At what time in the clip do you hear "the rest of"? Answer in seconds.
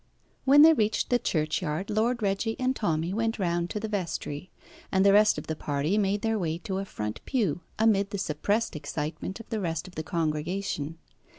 5.05-5.45, 9.51-9.93